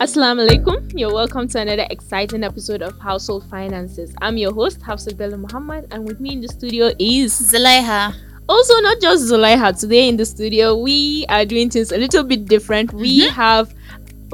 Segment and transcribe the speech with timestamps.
[0.00, 0.90] Assalamu alaikum.
[0.98, 4.14] You're welcome to another exciting episode of Household Finances.
[4.22, 8.14] I'm your host, Hafsat Bello Muhammad, and with me in the studio is Zulaiha.
[8.48, 9.78] Also, not just Zulaiha.
[9.78, 12.92] Today in the studio, we are doing things a little bit different.
[12.92, 13.34] We Mm-hmm.
[13.34, 13.74] have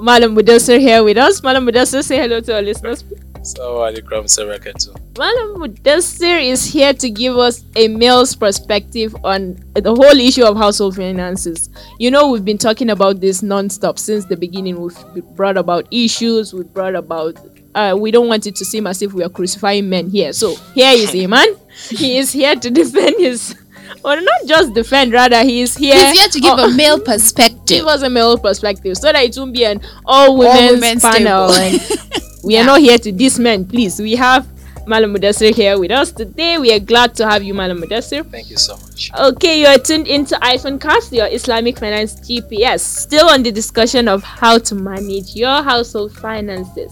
[0.01, 1.43] Malam Mudassir here with us.
[1.43, 3.03] Malam Mudassir, say hello to our listeners.
[3.49, 4.93] So alaikum sarakatu.
[5.17, 10.59] Malam Mudassir is here to give us a male's perspective on the whole issue of
[10.59, 11.71] household finances.
[11.99, 14.79] You know, we've been talking about this non-stop since the beginning.
[14.79, 17.39] We've brought about issues, we've brought about
[17.75, 20.35] uh, we don't want it to seem as if we are crucifying men here.
[20.35, 21.49] So here is a man.
[21.89, 23.57] he is here to defend his
[24.05, 25.95] or not just defend, rather he is here.
[25.95, 27.65] He's here to give oh, a male perspective.
[27.67, 31.49] give us a male perspective so that it won't be an all women's, women's panel.
[32.49, 32.55] table.
[32.55, 32.63] And we Yeah.
[32.63, 34.01] are not here to diss men, please.
[34.01, 34.47] We have
[34.87, 36.57] Malam Mudassir here with us today.
[36.59, 38.25] We are glad to have you, Malam Mudassir.
[38.31, 39.11] Thank you so much.
[39.21, 42.83] Okay, you are tuned into IFING Cast, your Islamic Finance GPS.
[42.83, 46.91] Still on the discussion of how to manage your household finances.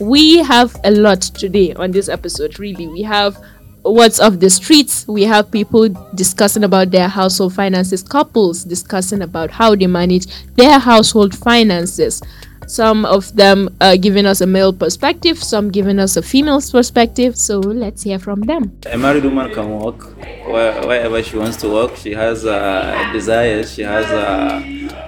[0.00, 2.88] We have a lot today on this episode, really.
[2.88, 3.38] We have
[3.82, 9.52] what's of the streets, we have people discussing about their household finances, couples discussing about
[9.52, 12.20] how they manage their household finances.
[12.66, 17.36] Some of them uh, giving us a male perspective, some giving us a female's perspective.
[17.36, 18.76] So let's hear from them.
[18.90, 20.02] A married woman can work
[20.46, 21.96] wherever she wants to work.
[21.96, 23.72] She has uh, desires.
[23.72, 24.62] She has, uh,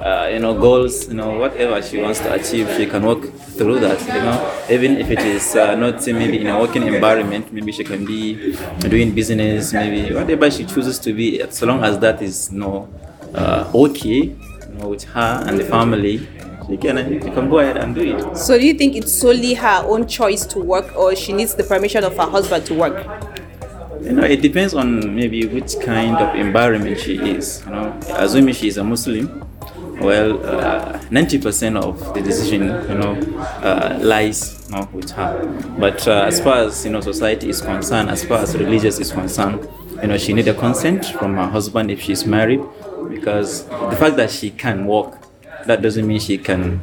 [0.04, 1.08] uh, you know, goals.
[1.08, 3.22] You know, whatever she wants to achieve, she can work
[3.56, 4.00] through that.
[4.06, 7.82] You know, even if it is uh, not maybe in a working environment, maybe she
[7.82, 11.42] can be doing business, maybe whatever she chooses to be.
[11.50, 12.88] So long as that is, you know,
[13.34, 16.28] uh, okay, you know, with her and the family,
[16.69, 18.36] she can, she can go ahead and do it.
[18.36, 21.64] So do you think it's solely her own choice to work or she needs the
[21.64, 23.06] permission of her husband to work?
[24.02, 27.62] You know, it depends on maybe which kind of environment she is.
[27.66, 29.44] You know, assuming she is a Muslim,
[30.00, 33.14] well, uh, ninety percent of the decision, you know,
[33.60, 35.44] uh, lies you know, with her.
[35.78, 39.10] But uh, as far as you know, society is concerned, as far as religious is
[39.10, 39.69] concerned,
[40.00, 42.60] you know, she need a consent from her husband if she's married,
[43.09, 45.19] because the fact that she can walk,
[45.66, 46.80] that doesn't mean she can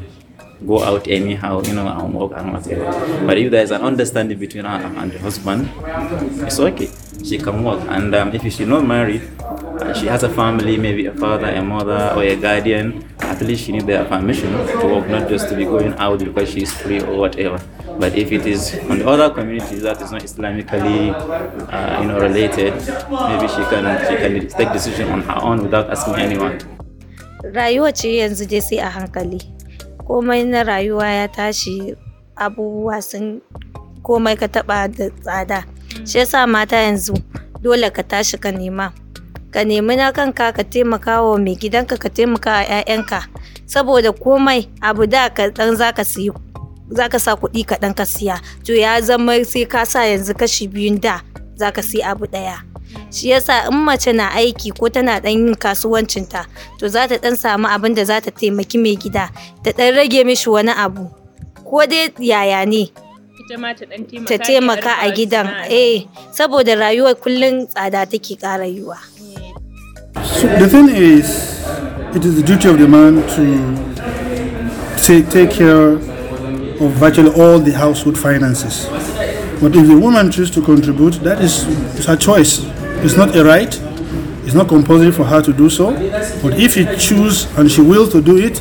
[0.65, 2.85] go out anyhow, you know, and work and whatever.
[3.25, 5.69] But if there is an understanding between her and the husband,
[6.45, 6.89] it's okay.
[7.23, 7.81] She can work.
[7.89, 9.21] And um, if she's not married,
[9.81, 13.65] and she has a family, maybe a father, a mother, or a guardian, at least
[13.65, 17.01] she needs their permission to work, not just to be going out because she's free
[17.01, 17.61] or whatever.
[17.99, 21.13] But if it is on the other communities that is not Islamically,
[21.71, 25.89] uh, you know, related, maybe she can she can take decision on her own without
[25.89, 26.74] asking anyone.
[27.53, 29.41] Rayuwa ce yanzu dai sai a hankali.
[30.07, 31.95] Komai na rayuwa ya tashi
[32.35, 33.41] abubuwa sun
[34.03, 35.65] komai ka taba da tsada.
[36.05, 37.13] Shi yasa mata yanzu
[37.61, 38.93] dole ka tashi ka nema.
[39.51, 43.23] Ka nemi na kanka ka taimaka wa mai gidanka ka taimaka wa 'ya'yanka
[43.65, 46.29] saboda komai abu da ka dan zaka siyi
[46.91, 48.37] zaka sa kuɗi kaɗan ka siya.
[48.67, 51.21] To ya zama sai ka sa yanzu kashi biyun da
[51.57, 52.74] zaka siya abu ɗaya.
[53.11, 56.45] Shi yasa in mace na aiki ko tana dan yin kasuwancinta
[56.79, 59.29] to za ta dan samu abin da za ta taimaki mai gida
[59.63, 61.09] ta dan rage mishi wani abu
[61.63, 62.89] ko dai yaya ne
[64.27, 68.97] ta taimaka a gidan eh saboda rayuwar kullum tsada take ƙara yiwa
[70.59, 71.27] the thing is,
[72.15, 77.71] it is the duty of the man to take, take care of virtually all the
[77.71, 78.85] household finances.
[79.61, 81.63] But if the woman chooses to contribute, that is
[81.99, 82.59] is her choice.
[83.05, 83.71] It's not a right.
[84.45, 85.91] It's not compulsory for her to do so.
[86.41, 88.59] But if she chooses and she wills to do it,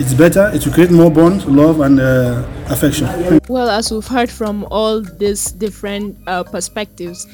[0.00, 0.50] it's better.
[0.52, 3.06] It will create more bond, love, and uh, affection.
[3.48, 7.28] Well, as we've heard from all these different uh, perspectives,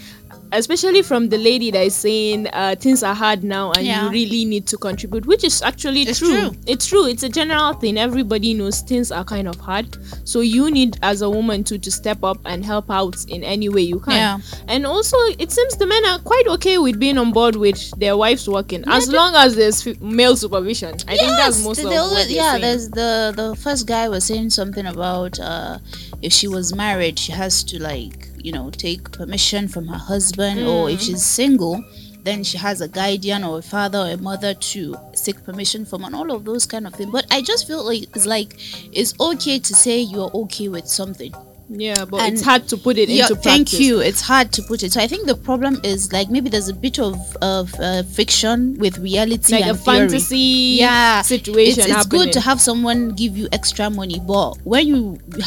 [0.52, 4.04] especially from the lady that is saying uh, things are hard now and Yeah.
[4.04, 6.28] you really need to contribute, which is actually It's true.
[6.50, 6.50] true.
[6.66, 7.06] It's true.
[7.06, 7.98] It's a general thing.
[7.98, 9.96] Everybody knows things are kind of hard.
[10.24, 13.68] So you need, as a woman, to to step up and help out in any
[13.68, 14.14] way you can.
[14.14, 14.38] Yeah.
[14.68, 18.16] And also, it seems the men are quite okay with being on board with their
[18.16, 20.94] wives working, as long as there's f- male supervision.
[21.08, 22.62] I think that's most of always- yeah saying.
[22.62, 25.78] there's the the first guy was saying something about uh
[26.22, 30.60] if she was married she has to like you know take permission from her husband
[30.66, 31.82] or if she's single
[32.22, 36.04] then she has a guardian or a father or a mother to seek permission from
[36.04, 38.54] and all of those kind of things but i just feel like it's like
[38.92, 41.32] it's okay to say you're okay with something
[41.72, 44.00] Yeah, but And it's hard to put it yeah, into thank you.
[44.02, 44.90] It's hard to put it.
[44.94, 48.74] So I think the problem is like maybe there's a bit of of uh, fiction
[48.82, 49.98] with reality Like a and theory.
[50.10, 50.46] fantasy
[50.82, 55.00] yeah situation It's, it's good to have someone give you extra money, but when you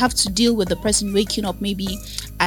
[0.03, 1.89] have to deal with the person waking up maybe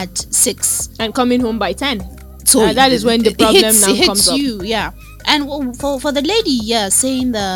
[0.02, 0.12] at
[0.44, 2.00] six, and coming home by 10.
[2.44, 4.38] so Uh, that is when the problem hits, now it hits comes up.
[4.38, 4.62] you.
[4.62, 4.90] Yeah,
[5.25, 5.40] and
[5.81, 7.50] for for the lady, yeah, saying the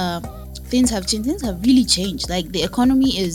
[0.73, 1.27] things have changed.
[1.27, 2.29] Things have really changed.
[2.31, 3.35] Like the economy is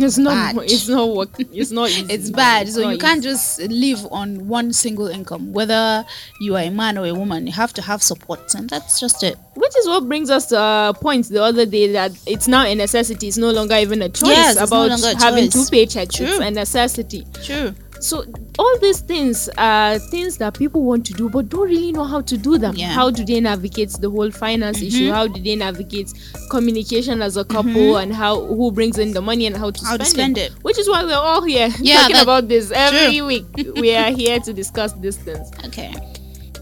[0.00, 0.54] It's not.
[0.56, 0.64] bad.
[0.64, 1.28] It's not work.
[1.38, 2.06] It's not easy.
[2.14, 2.68] it's bad.
[2.68, 6.04] So you can't just live on one single income, whether
[6.40, 7.46] you are a man or a woman.
[7.46, 9.36] You have to have support, and that's just it.
[9.62, 12.74] Which is what brings us to a point the other day that it's now a
[12.74, 13.28] necessity.
[13.28, 15.70] It's no longer even a choice Yes, it's no about a having two choice.
[15.70, 16.16] paychecks.
[16.20, 16.40] It's True.
[16.40, 17.26] a necessity.
[17.44, 17.72] True.
[18.00, 18.24] So
[18.58, 22.22] all these things are things that people want to do but don't really know how
[22.22, 22.74] to do them.
[22.74, 22.86] Yeah.
[22.88, 22.94] Mm-hmm.
[22.94, 25.10] How do they navigate the whole finance issue?
[25.10, 26.12] How do they navigate
[26.50, 29.96] communication as a couple and how who brings in the money and how to How
[29.98, 30.52] to spend, spend it.
[30.52, 30.64] it.
[30.64, 33.26] Which is why we're all here Yeah, talking about this every True.
[33.26, 33.44] week.
[33.76, 35.50] we are here to discuss these things.
[35.66, 35.94] Okay.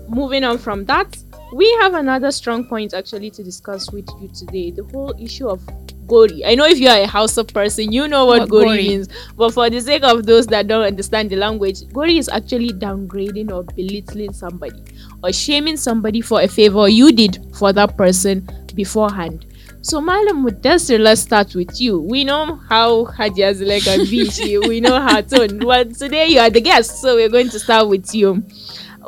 [0.08, 1.16] moving on from that,
[1.54, 4.70] we have another strong point actually to discuss with you today.
[4.70, 5.60] The whole issue of
[6.08, 6.44] gori.
[6.44, 8.88] I know if you are a Hausa person, you know what, What gori, gori?
[8.88, 9.08] means.
[9.36, 13.52] But for the sake of those that don't understand the language, gori is actually downgrading
[13.52, 14.82] or belittling somebody
[15.22, 19.44] or shaming somebody for a favor you did for that person beforehand.
[19.80, 22.00] So Malam Mudassir, let's start with you.
[22.00, 24.28] We know how Hadia Zulaiha be.
[24.30, 25.58] She- we know her tone.
[25.64, 28.42] But today you are the guest, so we're going to start with you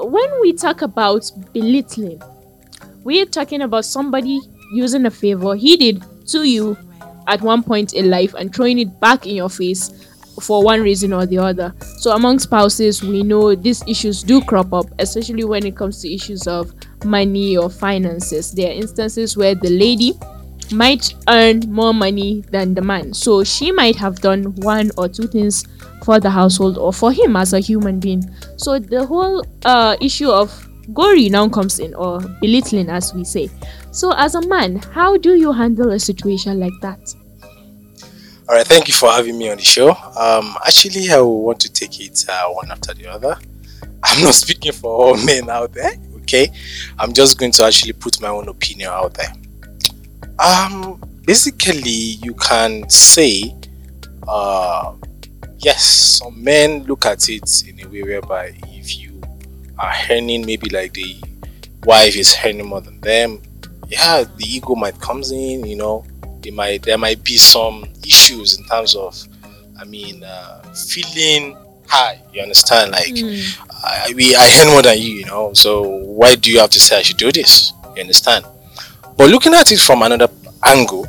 [0.02, 2.22] when we talk about belittling,
[3.04, 4.40] we're talking about somebody
[4.72, 6.76] using a favor he did to you
[7.26, 10.06] at one point in life and throwing it back in your face
[10.40, 11.74] for one reason or the other.
[11.98, 16.12] So, among spouses, we know these issues do crop up, especially when it comes to
[16.12, 16.72] issues of
[17.04, 18.52] money or finances.
[18.52, 20.14] There are instances where the lady
[20.72, 23.12] might earn more money than the man.
[23.12, 25.64] So she might have done one or two things
[26.04, 28.22] for the household or for him as a human being.
[28.56, 33.50] So the whole uh, issue of gori now comes in or belittling as we say.
[33.92, 37.14] So as a man, how do you handle a situation like that?
[38.48, 39.90] All right, thank you for having me on the show.
[39.90, 43.36] Um, actually, I want to take it uh, one after the other.
[44.02, 45.92] I'm not speaking for all men out there,
[46.22, 46.50] okay?
[46.98, 49.32] I'm just going to actually put my own opinion out there.
[50.38, 51.90] Um, basically,
[52.22, 53.54] you can say,
[54.26, 54.94] uh,
[55.58, 59.20] yes, some men look at it in a way whereby if you
[59.78, 61.20] are earning, maybe like the
[61.84, 63.40] wife is earning more than them,
[63.90, 66.04] yeah, the ego might comes in, you know,
[66.42, 69.16] they might there might be some issues in terms of
[69.78, 71.56] i mean uh, feeling
[71.86, 72.92] high you understand?
[72.92, 73.12] Like
[73.82, 75.52] I, we i earn more than you you know.
[75.54, 77.72] So why do you have to say i should do this?
[77.96, 78.44] You understand?
[79.16, 80.28] But looking at it from another
[80.64, 81.06] angle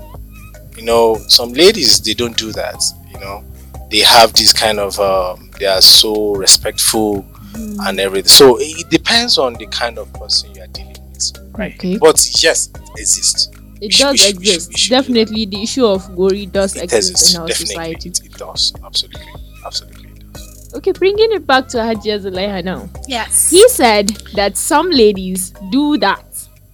[0.77, 2.83] you know some ladies they don't do that
[3.13, 3.43] you know.
[3.91, 8.29] They have this kind of um, they are so respectful and everything.
[8.29, 10.90] So it depends on the kind of person you are dealing
[11.33, 11.97] with right Okay.
[11.97, 13.50] but yes it exists
[13.81, 14.69] It should- does we should- should- exist.
[14.69, 14.95] we should do.
[14.95, 18.09] Definitely the issue of gori does it exist exists in our definitely society.
[18.09, 19.27] it, it does absolutely
[19.65, 22.89] absolutely it does Okay, bringing it back to Hadia Zulaiha now.
[23.06, 23.50] Yes.
[23.50, 26.23] He said that some ladies do that,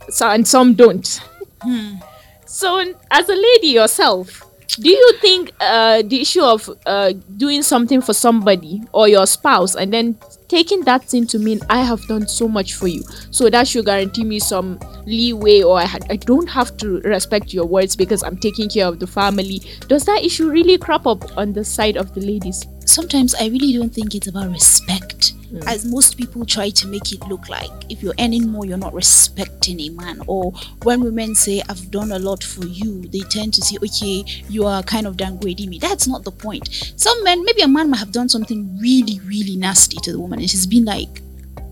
[0.10, 1.20] so and some don't.
[2.46, 2.80] So,
[3.12, 4.44] as a lady yourself,
[4.80, 9.74] do you think uh, the issue of uh, doing something for somebody or your spouse
[9.76, 10.16] and then
[10.48, 13.86] taking that thing to mean I have done so much for you, so that should
[13.86, 18.38] guarantee me some leeway, or I, I don't have to respect your words because I'm
[18.38, 19.62] taking care of the family?
[19.88, 22.66] Does that issue really crop up on the side of the ladies?
[22.88, 25.17] sometimes I really don't think it's about respect.
[25.52, 25.64] Mm.
[25.66, 28.94] As most people try to make it look like if you're earning more, you're not
[28.94, 30.22] respecting a man.
[30.28, 30.52] Or
[30.84, 34.66] when women say, I've done a lot for you, they tend to say, okay, you
[34.66, 35.80] are kind of downgrading me.
[35.80, 36.68] That's not the point.
[36.98, 40.40] Some men, maybe a man might have done something really, really nasty to the woman,
[40.40, 41.22] and she's been like,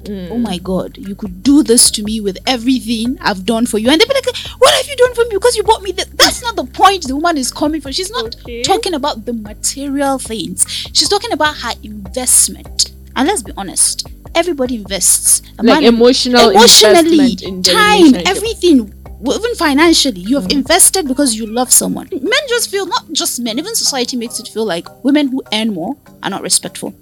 [0.03, 0.29] mm.
[0.31, 3.89] Oh my god, you could do this to me with everything I've done for you.
[3.89, 5.31] And they'd be like, What have you done for me?
[5.33, 6.15] Because you bought me that.
[6.17, 7.91] That's not the point the woman is coming from.
[7.91, 8.61] She's not Okay.
[8.63, 10.65] talking about the material things.
[10.93, 12.91] She's talking about her investment.
[13.15, 15.41] And let's be honest, everybody invests.
[15.57, 18.93] A Like man- emotional emotionally, investment in time, everything.
[19.21, 20.57] Even financially, you have mm.
[20.57, 22.09] invested because you love someone.
[22.11, 25.73] Men just feel, not just men, even society makes it feel like women who earn
[25.73, 26.93] more are not respectful.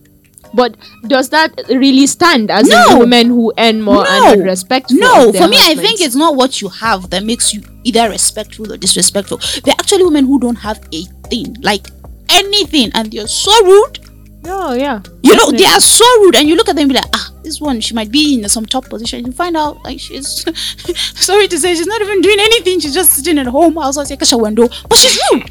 [0.53, 0.77] But
[1.07, 2.99] does that really stand as No.
[2.99, 4.97] women who earn more and are respectful?
[4.99, 8.71] No, for me, I think it's not what you have that makes you either respectful
[8.71, 9.39] or disrespectful.
[9.63, 11.87] There are actually women who don't have a thing, like
[12.29, 13.99] anything, and they're so rude.
[14.45, 15.01] Oh yeah.
[15.21, 17.31] You know, they are so rude, and you look at them and be like, ah,
[17.43, 19.25] this one, she might be in some top position.
[19.25, 20.45] You find out, like, she's
[21.19, 22.79] sorry to say, she's not even doing anything.
[22.79, 25.49] She's just sitting at home, like a window, but she's rude.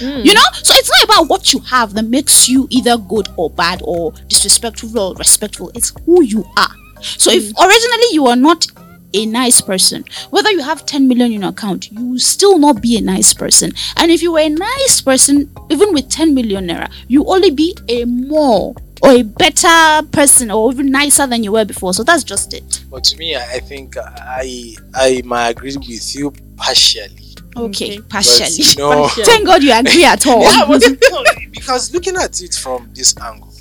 [0.00, 3.48] You know, so it's not about what you have that makes you either good or
[3.50, 5.70] bad or disrespectful or respectful.
[5.74, 6.70] It's who you are.
[7.00, 8.66] So if originally you are not
[9.14, 12.82] a nice person, whether you have 10 million in your account, you will still not
[12.82, 13.72] be a nice person.
[13.96, 17.76] And if you were a nice person, even with 10 million naira, you only be
[17.88, 21.92] a more or a better person or even nicer than you were before.
[21.94, 22.84] So that's just it.
[22.90, 27.24] But to me, I I think I I might agree with you partially
[27.56, 28.00] Okay, Okay.
[28.08, 28.64] partially.
[28.64, 29.24] But, you know, Partial.
[29.30, 30.42] Thank God you agree at all.
[30.42, 33.52] yeah, but no, because looking at it from this angle,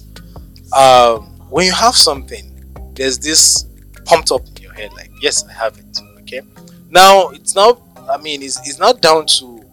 [0.75, 2.49] um, when you have something,
[2.95, 3.65] there's this
[4.05, 5.99] pumped up in your head, like, yes, I have it.
[6.21, 6.41] Okay.
[6.89, 7.81] Now it's not.
[8.09, 9.63] I mean, it's, it's not down to,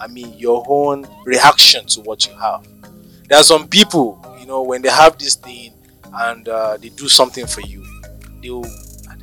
[0.00, 2.64] I mean, your own reaction to what you have.
[3.28, 5.72] There are some people, you know, when they have this thing
[6.14, 7.84] and uh, they do something for you,
[8.40, 8.64] They will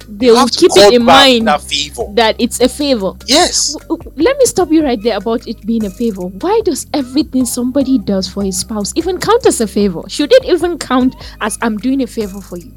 [0.07, 2.05] have will keep it in mind that favor.
[2.13, 3.13] that it's a favor.
[3.25, 3.75] Yes.
[4.15, 6.21] Let me stop you right there about it being a favor.
[6.21, 10.01] Why does everything somebody does for his spouse even count as a favor?
[10.07, 12.71] Should it even count as I'm doing a favor for you?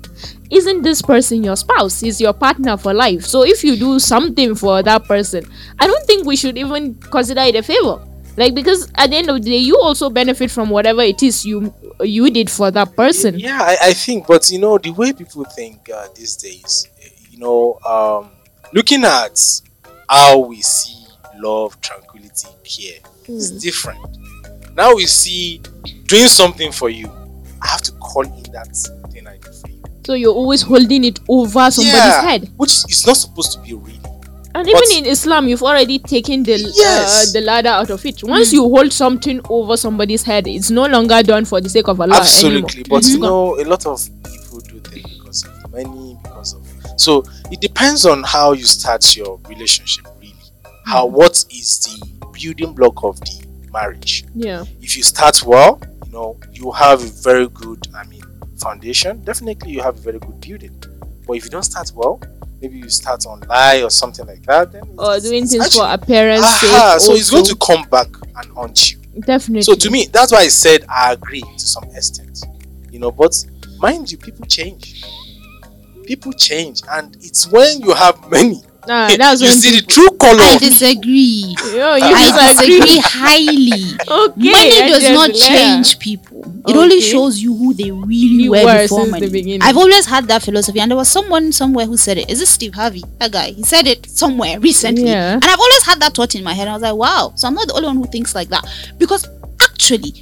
[0.50, 2.02] Isn't this person your spouse?
[2.02, 3.24] Is your partner for life?
[3.24, 5.44] So if you do something for that person,
[5.78, 8.04] I don't think we should even consider it a favor.
[8.36, 11.44] Like because at the end of the day, you also benefit from whatever it is
[11.44, 13.38] you you did for that person.
[13.38, 16.88] Yeah, I, I think, but you know, the way people think uh, these days,
[17.40, 18.30] know, um,
[18.72, 19.40] looking at
[20.08, 21.04] how we see
[21.38, 23.98] love, tranquility, care is different.
[24.76, 25.60] Now we see
[26.06, 27.10] doing something for you.
[27.62, 28.68] I have to call in that
[29.12, 29.82] thing I do for you.
[30.06, 32.50] So you're always holding it over somebody's yeah, head.
[32.56, 33.96] which is not supposed to be really.
[34.52, 37.28] And even in Islam, you've already taken the Yes.
[37.28, 38.24] uh, the ladder out of it.
[38.24, 42.00] Once you hold something over somebody's head, it's no longer done for the sake of
[42.00, 42.98] Allah Absolutely, anymore.
[43.00, 43.22] but you Mhm.
[43.22, 45.74] know, a lot of people do things because of of
[47.00, 50.06] so it depends on how you start your relationship.
[50.20, 50.70] Really, hmm.
[50.90, 54.24] how what is the building block of the marriage?
[54.34, 54.64] Yeah.
[54.80, 58.22] If you start well, you know, you have a very good, I mean,
[58.58, 59.22] foundation.
[59.24, 60.82] Definitely, you have a very good building.
[61.26, 62.20] But if you don't start well,
[62.60, 65.76] maybe you start on lie or something like that, then Or it's- doing it's things
[65.76, 67.06] for appearance Aha, sake.
[67.06, 68.98] so it's going to come back and haunt you.
[69.20, 69.62] definitely.
[69.62, 72.44] So to me, that's why I said I agree to some extent.
[72.90, 73.32] You know, but
[73.78, 75.04] mind you, people change.
[76.10, 80.08] People change, and it's when you have money Nah, that's you when see the true
[80.18, 80.40] color.
[80.42, 80.70] I of it.
[80.70, 81.54] disagree.
[81.70, 82.78] Yo, you I disagree.
[82.80, 83.84] disagree highly.
[84.10, 85.48] Okay, Money does not Angela.
[85.48, 86.40] change people.
[86.66, 89.28] It only shows you who they really You were, were before since the money.
[89.30, 89.62] beginning.
[89.62, 92.28] I've always had that philosophy, and there was someone somewhere who said it.
[92.30, 93.04] Is it Steve Harvey?
[93.18, 93.50] That guy.
[93.52, 95.34] He said it somewhere recently, Yeah.
[95.34, 96.66] and I've always had that thought in my head.
[96.66, 97.32] I was like, wow.
[97.36, 98.64] So I'm not the only one who thinks like that
[98.98, 99.28] because
[99.62, 100.14] actually,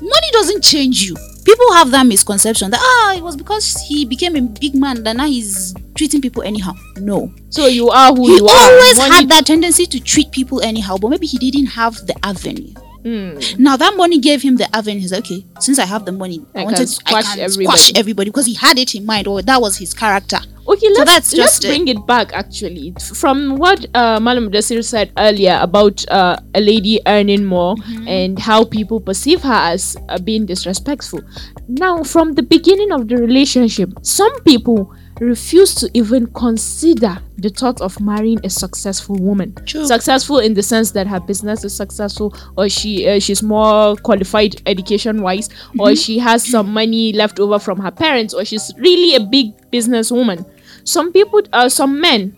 [0.00, 1.16] money doesn't change you.
[1.44, 5.16] People have that misconception that ah, it was because he became a big man that
[5.16, 6.72] now he's treating people anyhow.
[6.96, 8.70] No, So you are who he you are.
[8.72, 12.14] always Money- had that tendency to treat people anyhow, but maybe he didn't have the
[12.24, 12.72] avenue.
[13.02, 13.38] Hmm.
[13.58, 15.00] Now that money gave him the avenue.
[15.00, 17.64] He's like, okay, since I have the money, I I, wanted squash I can everybody.
[17.78, 20.38] squash everybody because he had it in mind, or that was his character.
[20.68, 21.68] Okay, let's, So that's let's just it.
[21.68, 22.94] bring it back actually.
[23.14, 28.06] From what uh, Malam Mudassir said earlier about uh, a lady earning more Mm-hmm.
[28.08, 31.20] and how people perceive her as uh, being disrespectful.
[31.68, 37.80] Now, from the beginning of the relationship, some people refuse to even consider the thought
[37.80, 39.54] of marrying a successful woman.
[39.66, 39.86] True.
[39.86, 44.60] Successful in the sense that her business is successful, or she uh, she's more qualified
[44.66, 45.94] education wise, or Mm-hmm.
[45.94, 50.44] she has some money left over from her parents, or she's really a big businesswoman.
[50.84, 52.36] Some people, uh, some men,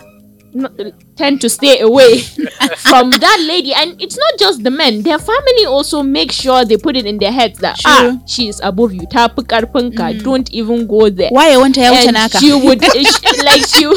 [1.17, 2.21] tend to stay away
[2.79, 5.03] from that lady, and it's not just the men.
[5.03, 8.61] Their family also make sure they put it in their heads that ah, she is
[8.63, 9.07] above you.
[9.07, 11.31] Ta fi Don't even go there.
[11.31, 12.39] Why I want to help Tanaka?
[12.39, 13.91] she would she, like she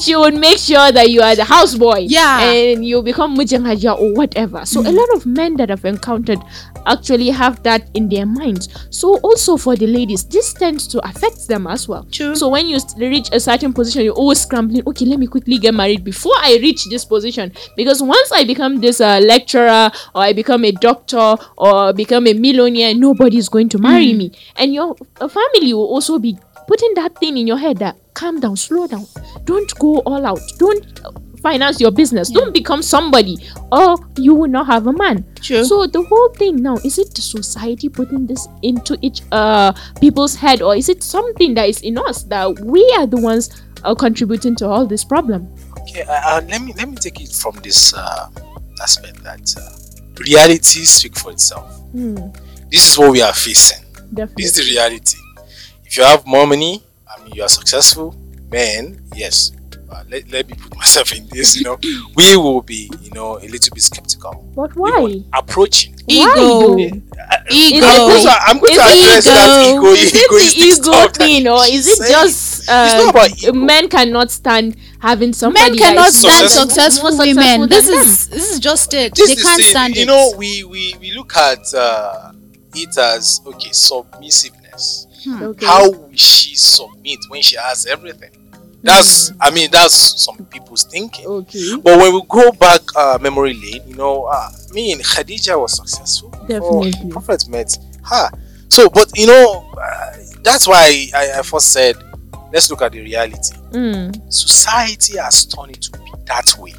[0.00, 2.06] she would make sure that you are the houseboy.
[2.08, 2.40] Yeah.
[2.50, 4.64] and you become mujin hajiya or whatever.
[4.66, 6.38] So a lot of men that i've encountered
[6.86, 8.68] actually have that in their minds.
[8.90, 12.06] So also for the ladies this tends to affect them as well.
[12.10, 12.34] True.
[12.34, 15.74] so when you reach a certain position you're always scrambling okay let me quickly get
[15.74, 20.32] married before i reach this position because once i become this uh, lecturer or i
[20.32, 24.32] become a doctor or become a millionaire nobody is going to marry me.
[24.56, 28.56] And your family will also be putting that thing in your head that calm down,
[28.56, 29.06] slow down,
[29.44, 31.10] don't go all out, don't uh,
[31.42, 33.38] finance your business, don't become somebody,
[33.72, 35.24] or you will not have a man.
[35.40, 35.64] True.
[35.64, 40.34] So the whole thing now is it the society putting this into each uh people's
[40.34, 43.94] head, or is it something that is in us that we are the ones uh,
[43.94, 45.48] contributing to all this problem?
[45.80, 48.28] Okay, uh, uh, let me let me take it from this uh,
[48.82, 51.66] aspect that uh, reality speak for itself.
[51.92, 52.16] Hmm,
[52.70, 53.84] This is what we are facing.
[54.14, 54.44] definitely.
[54.44, 55.18] This is the reality.
[55.84, 58.14] If you have more money, I mean, you are successful,
[58.50, 59.02] man.
[59.14, 59.52] Yes.
[59.90, 61.56] Uh, let, let me put myself in this.
[61.56, 61.78] You know,
[62.14, 64.46] we will be, you know, a little bit skeptical.
[64.54, 64.90] But You why?
[64.90, 65.96] know, approaching.
[66.06, 66.76] Ego.
[66.76, 67.02] Why?
[67.50, 67.82] Ego.
[67.82, 69.78] Is I'm going to, I'm going to Is it address that ego?
[69.80, 69.92] ego.
[69.92, 73.10] is it egoistic the ego stuff that thing or is it just uh, It's not
[73.10, 73.52] about ego.
[73.52, 77.10] men cannot stand having somebody Men cannot is stand Successful.
[77.10, 77.68] successful, women.
[77.68, 78.04] This than them?
[78.06, 79.14] is this is just it.
[79.14, 80.04] This they can't the- stand you it.
[80.04, 82.32] You know we, we we look at uh,
[82.74, 85.06] it as okay submissiveness
[85.42, 85.66] Okay.
[85.66, 88.30] how will she submit when she has everything
[88.82, 91.26] That's I mean that's some people's thinking.
[91.26, 91.76] Okay.
[91.84, 95.76] But when we go back uh, memory lane, you know, uh, I mean Khadija was
[95.76, 96.30] successful.
[96.48, 97.10] before Definitely.
[97.12, 97.76] Prophet met
[98.10, 98.30] her.
[98.68, 101.96] So, but you know, uh, that's why I, I first said,
[102.52, 103.56] let's look at the reality.
[103.72, 104.32] Mm.
[104.32, 106.74] Society has turned it to be that way.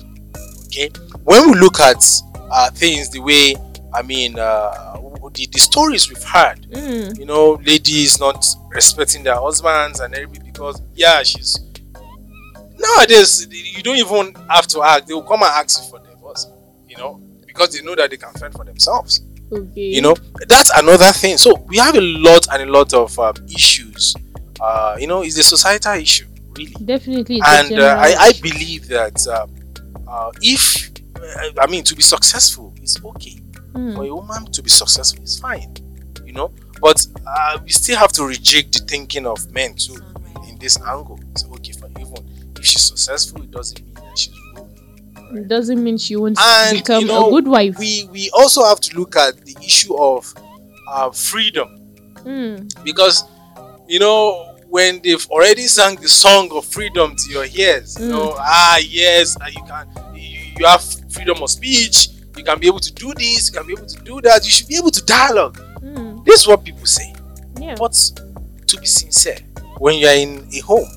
[0.67, 0.89] Okay,
[1.23, 2.03] when we look at
[2.51, 3.55] uh, things the way,
[3.93, 4.97] I mean, uh,
[5.33, 7.17] the, the stories we've heard, Mm.
[7.19, 11.57] you know, ladies not respecting their husbands and everything because, yeah, she's
[12.77, 16.47] nowadays you don't even have to ask; they will come and ask you for divorce,
[16.87, 19.21] you know, because they know that they can fend for themselves
[19.53, 19.81] Okay.
[19.81, 20.15] you know
[20.47, 24.15] that's another thing so we have a lot and a lot of um, issues
[24.60, 26.25] uh you know it's a societal issue
[26.58, 27.41] really Definitely.
[27.46, 29.50] and uh, I, I believe that um,
[30.08, 33.38] uh, if uh, i mean to be successful is okay
[33.74, 33.96] Mm.
[33.96, 35.74] for a woman to be successful is fine
[36.25, 39.96] you know but uh, we still have to reject the thinking of men too
[40.50, 42.17] in this angle it's okay for even
[42.60, 44.34] if she's successful it doesn't mean that she's
[45.34, 47.77] It doesn't mean she won't And, become you know, a good wife.
[47.79, 50.34] we we also have to look at the issue of
[50.89, 51.70] uh, freedom
[52.25, 52.67] Mm.
[52.84, 53.24] because
[53.91, 58.12] you know when they've already sang the song of freedom to your ears you Mm.
[58.12, 60.81] know ah yes you can you, you have
[61.12, 62.07] freedom of speech
[62.38, 64.51] you can be able to do this you can be able to do that you
[64.51, 66.24] should be able to dialogue Mm.
[66.25, 67.13] this is what people say
[67.60, 67.75] Yeah.
[67.77, 67.91] but
[68.67, 69.39] to be sincere
[69.79, 70.88] when you are in a home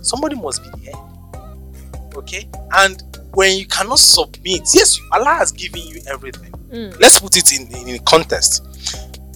[0.00, 3.02] somebody must be the head okay and
[3.34, 6.98] when you cannot submit yes allah has given you everything Mm.
[7.00, 8.62] let's put it in in, in context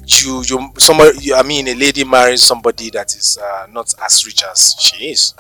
[0.07, 4.43] you you somebody i mean a lady marries somebody that is uh, not as rich
[4.45, 5.35] as she is.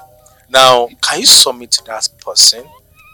[0.49, 2.64] Now can you submit to that person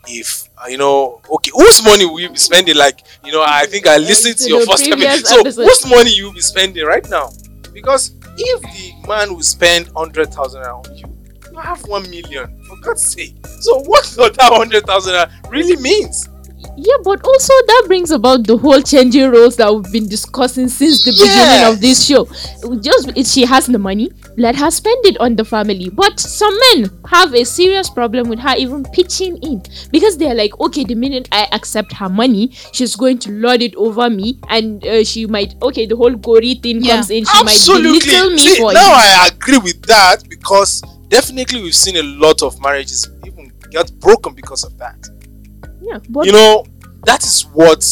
[0.06, 2.76] if uh, you know okay whose money will you be spending?
[2.76, 5.64] Like you know i think i listened to to your first episode so episode.
[5.64, 7.30] whose money you will be spending right now?
[7.72, 11.04] Because if the man will spend 100,000 naira on you
[11.50, 13.34] you have 1 million for god's sake.
[13.60, 16.28] So what does that 100,000 really means
[16.76, 21.04] Yeah, but also that brings about the whole changing roles that we've been discussing since
[21.04, 22.24] the beginning of this show.
[22.80, 25.90] Just if she has the money, let her spend it on the family.
[25.90, 30.58] But some men have a serious problem with her even pitching in because they're like,
[30.60, 34.84] okay, the minute I accept her money, she's going to lord it over me, and
[34.86, 36.96] uh, she might okay, the whole gori thing Yeah.
[36.96, 37.24] comes in.
[37.24, 38.00] She might Absolutely.
[38.00, 39.20] belittle me See, for now it.
[39.22, 44.34] I agree with that because definitely we've seen a lot of marriages even get broken
[44.34, 44.96] because of that.
[45.88, 46.64] Yeah, but you know,
[47.04, 47.84] that is what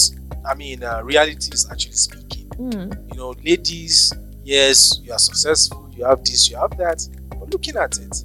[0.49, 0.83] I mean.
[0.83, 2.49] Uh, reality is actually speaking.
[2.59, 4.13] Mm, You know, ladies,
[4.45, 8.25] yes, you are successful, you have this, you have that, but looking at it,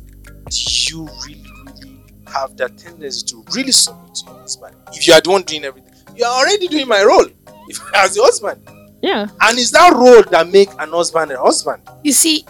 [0.50, 0.58] do
[0.96, 4.76] you really, really have that tendency to really submit to your husband?
[4.94, 7.26] If you are the one doing everything, you are already doing my role.
[7.68, 8.60] If as the husband,
[9.02, 11.82] yeah, and it's that role that make an husband a husband.
[12.04, 12.44] You see,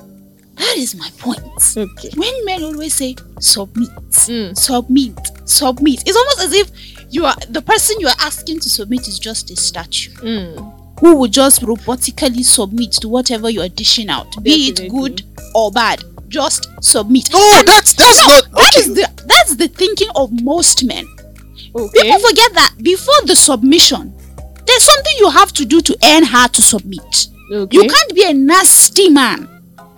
[0.55, 1.41] that is my point.
[1.77, 2.09] okay.
[2.15, 4.57] When men always say submit, Mm.
[4.57, 6.71] submit, submit, it's almost as if
[7.11, 10.99] you are the person you are asking to submit is just a statue Mm.
[10.99, 15.21] who will just robotically submit to whatever you are dishing out, be it good
[15.55, 16.03] or bad.
[16.29, 17.29] Just submit.
[17.33, 18.79] No, that's that's not That okay.
[18.79, 21.05] is the that's the thinking of most men.
[21.75, 22.01] Okay.
[22.03, 24.13] People forget that before the submission,
[24.65, 27.27] there's something you have to do to earn her to submit.
[27.51, 27.75] okay.
[27.77, 29.47] You can't be a nasty man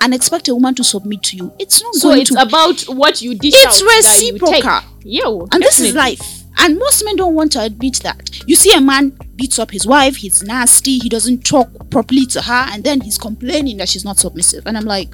[0.01, 1.53] and expect a woman to submit to you.
[1.59, 2.41] It's not so going it's to.
[2.41, 4.63] about what you dish It's out that you take.
[4.63, 4.89] reciprocal.
[5.03, 6.42] Yeah, well, and this is life.
[6.57, 8.41] And most men don't want to admit that.
[8.47, 12.41] You see a man beats up his wife, he's nasty, he doesn't talk properly to
[12.41, 14.65] her, and then he's complaining that she's not submissive.
[14.67, 15.09] And I'm like,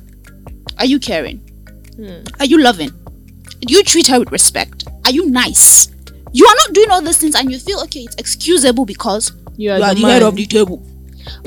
[0.78, 1.38] are you caring?
[1.95, 2.23] Hmm.
[2.39, 2.91] Are you loving?
[3.62, 4.86] Do you treat her with respect?
[5.06, 5.89] Are you nice?
[6.32, 9.71] You are not doing all these things and you feel okay, it's excusable because You
[9.71, 10.82] are, you are the, the head of the table.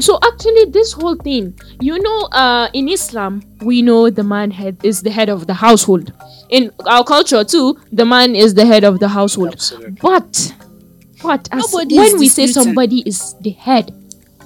[0.01, 4.79] So actually, this whole thing, you know, uh, in Islam, we know the man head
[4.83, 6.13] is the head of the household.
[6.49, 9.53] In our culture too, the man is the head of the household.
[9.53, 9.99] Absolutely.
[10.01, 10.55] But,
[11.23, 14.02] but as Nobody when we say somebody is the head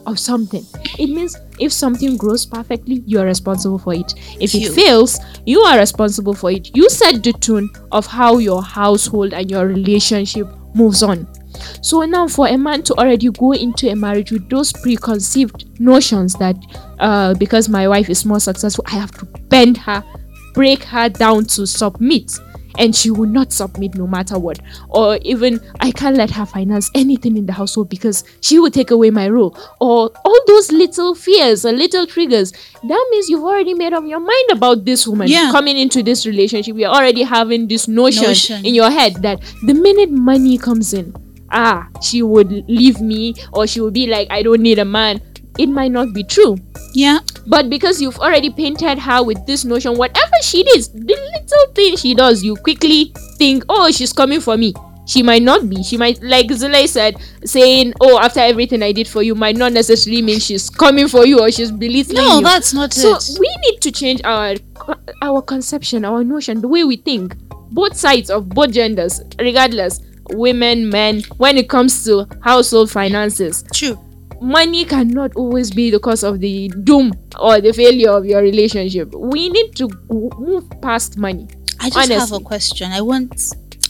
[0.07, 0.65] of something,
[0.99, 4.15] it means if something grows perfectly, you are responsible for it.
[4.41, 6.75] If it fails, you are responsible for it.
[6.75, 11.27] You set the tune of how your household and your relationship moves on.
[11.83, 16.35] So now, for a man to already go into a marriage with those preconceived notions
[16.35, 16.57] that
[16.99, 20.05] uh, because my wife is more successful, I have to bend her,
[20.55, 22.33] break her down to submit,
[22.79, 24.59] and she will not submit no matter what.
[24.89, 28.91] Or even I can't let her finance anything in the household because she will take
[28.91, 29.57] away my role.
[29.81, 32.53] Or all those little fears and little triggers.
[32.53, 35.51] That means you've already made up your mind about this woman Yeah.
[35.53, 36.77] coming into this relationship.
[36.77, 38.65] You're already having this notion, Notion.
[38.65, 41.15] in your head that the minute money comes in,
[41.51, 45.21] ah, she would leave me or she would be like, I don't need a man.
[45.59, 46.57] It might not be true.
[46.95, 47.19] Yeah.
[47.47, 50.99] But because you've already painted her with this notion, whatever she does, the
[51.35, 54.75] little thing she does, you quickly think, oh, she's coming for me.
[55.07, 55.85] She might not be.
[55.85, 59.73] She might, like Zulay said, saying, oh, after everything I did for you, might not
[59.73, 62.45] necessarily mean she's coming for you or she's belittling No, you.
[62.45, 63.31] that's not so it.
[63.39, 64.55] we need to change our
[65.23, 67.37] our conception, our notion, the way we think.
[67.71, 73.99] Both sides of both genders, regardless, women, men, when it comes to household finances True.
[74.41, 79.15] Money cannot always be the cause of the doom or the failure of your relationship.
[79.15, 81.49] We need to move past money.
[81.81, 82.93] I just have a question.
[82.93, 83.31] I want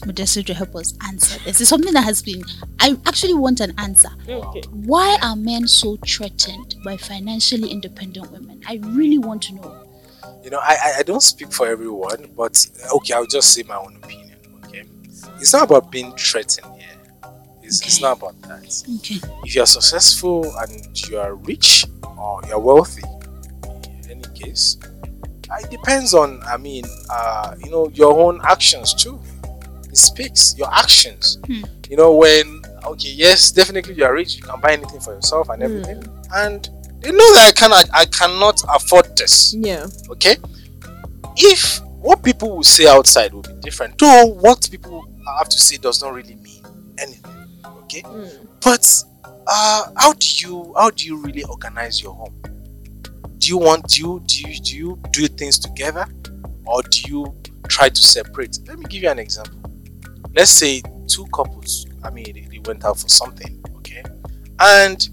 [0.01, 1.59] Mudassir to help us answer this.
[1.59, 2.43] It's something that has been.
[2.79, 4.09] I actually want an answer.
[4.27, 4.61] Okay.
[4.71, 8.61] Why are men so threatened by financially independent women?
[8.67, 9.83] I really want to know.
[10.43, 13.75] You know, I, I I don't speak for everyone, but okay, I'll just say my
[13.75, 14.37] own opinion.
[14.65, 14.83] Okay,
[15.39, 16.76] it's not about being threatened
[17.67, 18.65] It's, it's not about that.
[18.99, 19.19] Okay.
[19.43, 20.71] If you're successful and
[21.09, 21.85] you are rich
[22.17, 23.03] or you're wealthy,
[24.03, 24.77] in any case,
[25.51, 26.41] uh, it depends on.
[26.43, 29.19] I mean, uh, you know, your own actions too.
[29.89, 31.37] It speaks your actions.
[31.45, 31.63] Hmm.
[31.89, 35.49] You know, when okay, yes, definitely you are rich, you can buy anything for yourself
[35.49, 36.03] and everything,
[36.33, 39.85] and they know that I cannot, I cannot afford this Yeah.
[40.09, 40.37] okay
[41.37, 45.05] if what people will say outside will be different though what people
[45.37, 46.63] have to say does not really mean
[46.97, 47.36] anything
[47.87, 48.03] okay?
[48.61, 48.85] But
[49.47, 52.35] uh how do you how do you really organize your home?
[53.37, 56.05] Do you want do you do you do you do things together?
[56.65, 57.35] Or do you
[57.67, 58.59] try to separate?
[58.67, 59.59] Let me give you an example.
[60.35, 64.03] Let's say two couples i mean they, they went out for something okay?
[64.59, 65.07] And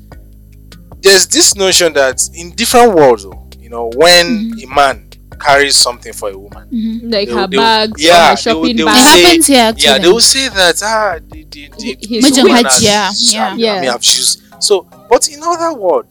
[1.00, 5.03] there's this notion that in different worlds oh, you know when a man
[5.44, 6.68] carries something for a woman
[7.04, 8.90] Like They her will- they will- bags, yeah, or her they will- shopping they will
[8.90, 9.14] It bag.
[9.16, 9.98] say- happens here yeah actually.
[10.02, 13.46] they will say that ah the, the, the, His this woman woman has- has- yeah,
[13.46, 13.72] I mean, yeah.
[13.74, 16.06] I mean, I've choose so but in other word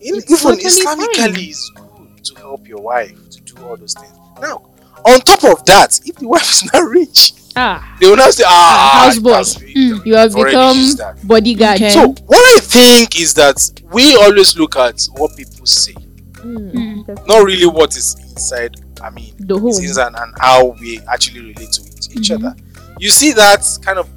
[0.00, 3.94] in, It's even totally islamically it's good to help your wife to do all those
[3.94, 4.62] things now
[5.04, 8.44] on top of that if the wife is not rich Ah, they will not say
[8.46, 9.24] ah houseboy.
[9.24, 10.06] that's- Mm.
[10.06, 11.26] you have already become used that.
[11.26, 11.76] bodyguard.
[11.76, 11.90] Okay.
[11.90, 13.58] so what i think is that
[13.92, 15.94] we always look at what people say
[16.38, 19.84] Mm, that's not really what is inside i mean the it's home.
[19.84, 22.36] inside and how we actually relate to each, each Mhm.
[22.44, 22.56] other.
[23.00, 24.08] You see that kind of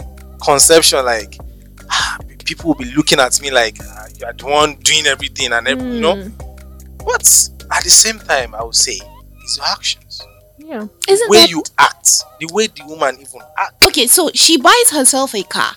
[0.43, 1.37] conception, like
[1.89, 5.51] ah, people will be looking at me like ah, you are the one doing everything
[5.53, 6.15] and every, you know.
[6.15, 6.31] Mm,
[7.05, 7.21] But
[7.77, 8.99] at the same time, I would say
[9.43, 10.21] it's your actions,
[10.57, 10.85] Yeah.
[11.07, 13.83] Isn't way that you act, the way the woman even act.
[13.85, 14.07] okay?
[14.07, 15.75] So she buys herself a car,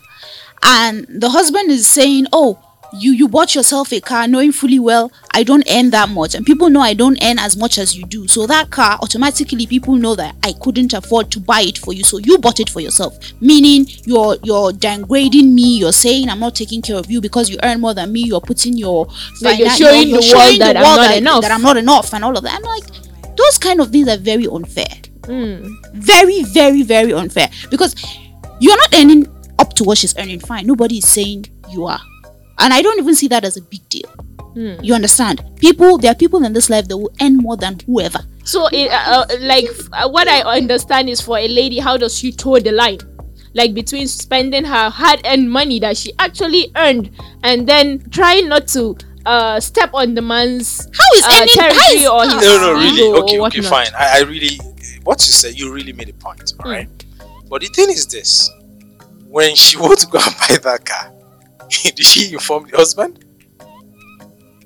[0.63, 2.59] and the husband is saying, "Oh,
[3.01, 6.47] you you bought yourself a car, knowing fully well I don't earn that much, and
[6.47, 8.29] people know I don't earn as much as you do.
[8.29, 12.05] So that car automatically people know that I couldn't afford to buy it for you,
[12.05, 13.19] so you bought it for yourself.
[13.41, 15.79] Meaning you're you're downgrading me.
[15.79, 18.21] You're saying I'm not taking care of you because you earn more than me.
[18.21, 19.07] You're putting your
[19.59, 21.43] you're showing the world that I'm not that, enough.
[21.43, 22.55] that I'm not enough, and all of that.
[22.55, 24.87] I'm like, those kind of things are very unfair
[25.25, 25.75] Mm.
[25.95, 27.95] very very very unfair because
[28.61, 29.27] you're not earning
[29.59, 31.99] up to what she's earning fine nobody is saying you are
[32.59, 34.09] and i don't even see that as a big deal
[34.55, 34.75] Hmm.
[34.83, 38.21] you understand people there are people in this life that will earn more than whoever
[38.45, 42.31] So, uh, uh, like, uh, what I understand is for a lady, how does she
[42.31, 42.99] toe the line?
[43.55, 47.11] Like between spending her hard-earned money that she actually earned,
[47.43, 51.69] and then trying not to uh step on the man's how is uh, earning how
[51.69, 53.23] territory is, or his No, no, really.
[53.23, 53.89] Okay, okay, fine.
[53.99, 54.61] I, I really,
[55.05, 56.53] what you said, you really made a point.
[56.63, 56.89] All right.
[57.49, 58.51] But the thing is this:
[59.27, 61.11] when she went to go and buy that car,
[61.85, 63.25] did she inform the husband?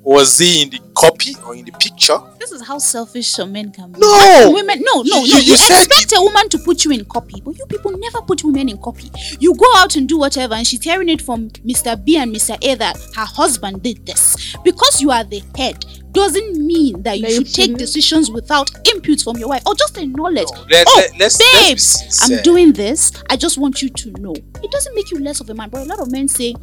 [0.02, 2.16] Was he in the copy or in the picture?
[2.38, 3.98] this is how selfish some men can be.
[4.00, 4.50] No!
[4.54, 5.38] women no no You- no.
[5.38, 8.22] you you, said expect a woman to put you in copy but you people never
[8.22, 9.10] put women in copy.
[9.38, 12.56] You go out and do whatever and she's hearing it from mr b and mr
[12.64, 14.56] a that her husband did this.
[14.64, 18.30] Because you are the head doesn't mean that you That you should take shouldn't- decisions
[18.30, 21.68] without input from your wife or just acknowledge No, let, oh let, let's, let's oh,
[21.68, 23.12] babes i'm doing this.
[23.28, 24.32] I just want you to know.
[24.62, 26.54] It doesn't make you less of a man but a lot of men say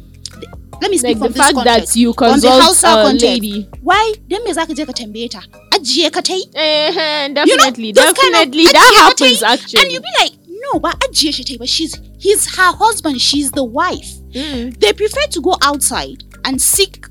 [0.82, 3.24] let me speak Like the from this fact context that you the consult a context.
[3.24, 3.68] lady.
[3.82, 5.40] why dan me zaka je ka tambaye ta
[5.72, 9.80] ajiye ka tai Eh, You know, definitely, kind of definitely, that happens actually.
[9.82, 13.50] and you be like no but ajiye shi tai but she's he's her husband she's
[13.52, 14.78] the wife Mm.
[14.80, 17.06] they prefer to go outside and seek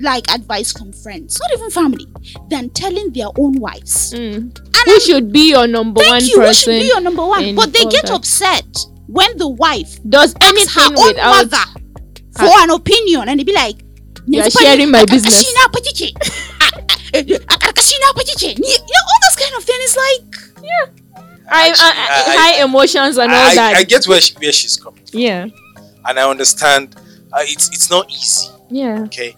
[0.00, 2.06] like advice from friends not even family
[2.50, 4.34] than telling their own wives Mm.
[4.36, 6.62] and Who I'm- should be your number thank one you who person?
[6.74, 8.14] should be your number one but they get that?
[8.14, 8.64] upset
[9.08, 11.64] when the wife Does asks her anything own without mother
[12.38, 13.76] for an opinion and they be like
[14.26, 15.66] You are "Yanzu fa sharing ni my a business." you know,
[19.10, 20.28] all those kind of things is like
[21.50, 23.76] I, I, I- high emotions and all I, that?
[23.76, 25.46] I get where, she, where she's coming from, yeah,
[26.04, 26.94] and I understand
[27.32, 28.48] uh, it's it's not easy.
[28.70, 29.02] yeah.
[29.04, 29.34] Okay,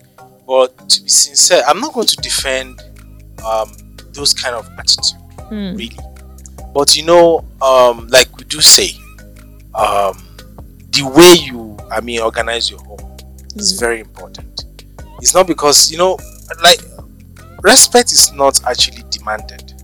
[0.47, 2.83] But to be sincere, I'm not going to defend
[3.47, 3.71] um,
[4.13, 5.17] those kind of attitude,
[5.49, 5.77] Hmm.
[5.77, 5.97] really.
[6.75, 8.91] But you know, um, like we do say,
[9.75, 10.21] um,
[10.93, 13.17] the way you, I mean, organize your home
[13.57, 13.81] is mm.
[13.81, 14.65] very important.
[15.21, 16.19] It's not because you know,
[16.63, 16.81] like
[17.63, 19.75] respect is not actually demanded.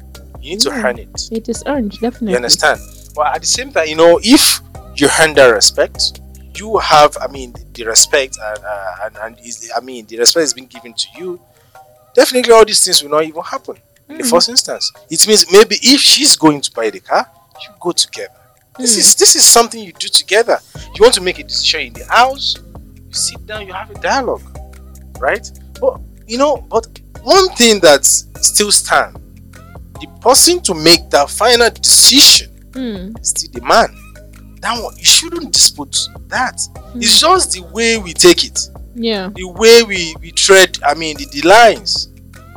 [0.41, 0.87] You need to Yeah.
[0.87, 1.29] earn it.
[1.31, 2.31] It is earned, definitely.
[2.31, 2.81] You understand?
[3.15, 4.61] But at the same time, you know, if
[4.95, 6.21] you earn that respect,
[6.55, 10.45] you have, I mean, the respect, and uh, and, and is, I mean, the respect
[10.45, 11.41] is being given to you.
[12.15, 13.77] Definitely, all these things will not even happen
[14.09, 14.31] in the mm.
[14.31, 14.91] first instance.
[15.11, 17.27] It means maybe if she's going to buy the car,
[17.63, 18.33] you go together.
[18.79, 20.59] This is this is something you do together.
[20.95, 22.57] You want to make a decision in the house,
[23.07, 24.43] you sit down, you have a dialogue,
[25.19, 25.49] right?
[25.81, 26.87] But you know, but
[27.23, 29.19] one thing that still stands
[30.01, 33.17] the person to make that final decision Hmm.
[33.23, 33.89] is still the man.
[34.61, 35.97] That one, you shouldn't dispute
[36.29, 36.61] that.
[36.97, 38.59] It's just the way we take it,
[38.95, 39.31] Yeah.
[39.35, 42.09] the way we, we tread, I mean, the, the lines.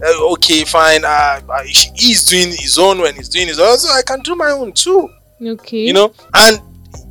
[0.04, 3.90] Uh, okay, fine, uh, uh, he's doing his own when he's doing his own, so
[3.94, 5.10] I can do my own too,
[5.42, 5.86] Okay.
[5.86, 6.14] you know?
[6.34, 6.62] And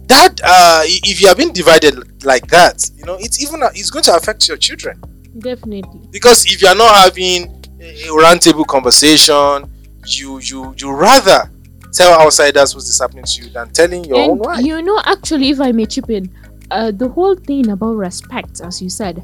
[0.07, 3.91] that, uh, if you have been divided like that, you know, it's even, uh, it's
[3.91, 5.01] going to affect your children
[5.39, 6.09] Definitely.
[6.11, 7.45] because if you are not having
[7.81, 9.71] a roundtable conversation
[10.07, 11.51] you you you rather
[11.93, 15.61] tell outsiders what's happening to you than telling your own wife you know, actually, if
[15.61, 16.31] I may chip in,
[16.71, 19.23] uh, the whole thing about respect, as you said,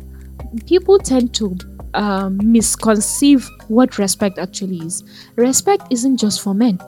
[0.67, 1.57] people tend to
[1.95, 5.05] um, misconceive what respect actually is.
[5.37, 6.79] Respect isn't just for men.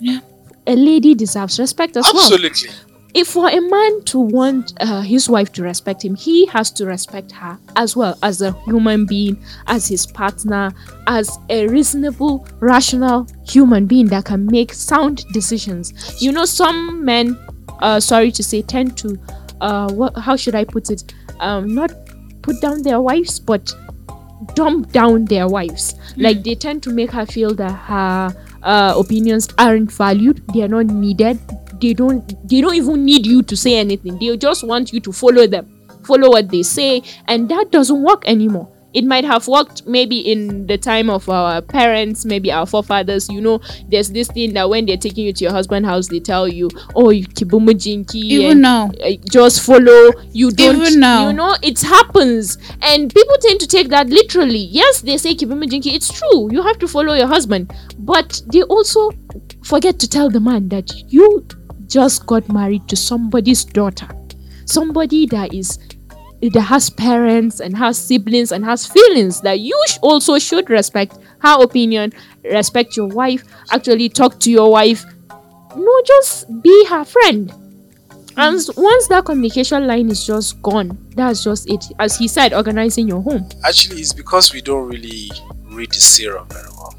[0.00, 0.20] Yeah.
[0.66, 2.22] A lady deserves respect as well.
[2.22, 2.70] absolutely
[3.14, 6.86] if for a man to want uh, his wife to respect him, he has to
[6.86, 10.72] respect her as well as a human being, as his partner,
[11.06, 15.92] as a reasonable, rational human being that can make sound decisions.
[16.22, 17.38] You know, some men,
[17.80, 19.18] uh, sorry to say, tend to,
[19.60, 21.12] uh, what, how should I put it?
[21.40, 21.92] Um, not
[22.40, 23.74] put down their wives, but
[24.54, 25.94] dump down their wives.
[26.16, 30.68] Like they tend to make her feel that her uh, opinions aren't valued, they are
[30.68, 31.38] not needed.
[31.80, 34.18] They don't they don't even need you to say anything.
[34.18, 35.66] They just want you to follow them,
[36.04, 38.71] follow what they say, and that doesn't work anymore.
[38.94, 43.28] It might have worked maybe in the time of our parents, maybe our forefathers.
[43.28, 46.20] You know, there's this thing that when they're taking you to your husband's house, they
[46.20, 48.90] tell you, "Oh, you kibumu jinki," Even now.
[49.04, 51.28] uh, just follow you don't Even now.
[51.28, 55.66] you know it happens and people tend to take that literally yes they say kibime
[55.68, 59.10] jinki it's true you have to follow your husband but they also
[59.64, 61.46] forget to tell the man that you
[61.86, 64.08] just got married to somebody's daughter
[64.66, 65.78] somebody that is
[66.42, 71.16] that has parents and has siblings and has feelings that you sh- also should respect
[71.40, 72.12] her opinion
[72.44, 75.04] respect your wife actually talk to your wife
[75.76, 77.52] no just be her friend
[78.36, 81.84] and once that communication line is just gone, that's just it.
[81.98, 83.46] As he said, organizing your home.
[83.62, 85.30] actually it's because we don't really
[85.66, 86.94] read the seerah very well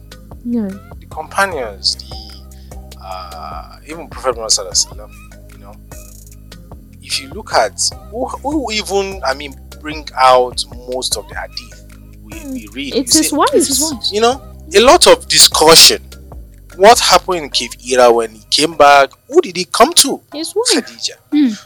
[0.46, 0.68] Yeah.
[1.00, 5.74] the companions the uh, even prophet muhammad Sallallahu you know
[7.04, 7.80] if you look at
[8.12, 11.86] who, who even i mean bring out most of the hadith
[12.24, 13.50] we, we read It's you his say- wife.
[13.54, 14.42] It's his you know
[14.76, 16.02] a lot of discussion.
[16.78, 19.12] What happened in cave Hira when he came back?
[19.28, 20.20] Who did he come to?
[20.34, 20.84] His wife.
[20.84, 21.18] khadija.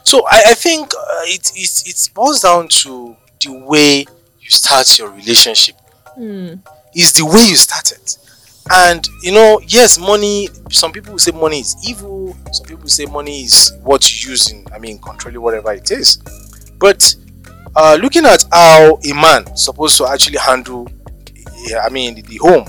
[0.06, 4.00] So i, I think uh, it, it, it boils down to the way
[4.42, 5.76] you start your relationship.
[6.16, 6.56] Hmm.
[6.96, 8.02] is the way you started
[8.72, 13.44] and you know yes money some people say money is evil some people say money
[13.44, 16.18] is what you use in i mean controlling whatever it is
[16.80, 17.16] but
[17.76, 20.88] uh, looking at how a man supposed to actually handle
[21.70, 22.66] eh, i mean the, home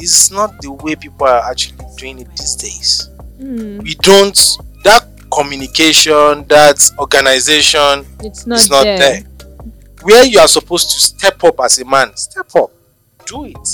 [0.00, 3.06] is not the way people are actually doing it these days
[3.40, 3.78] Hmm.
[3.78, 4.38] we don't
[4.84, 8.98] that communication that organization It's not, it's not there.
[8.98, 9.22] there.
[10.02, 12.70] Where you are supposed to step up as a man, step up,
[13.24, 13.68] do it.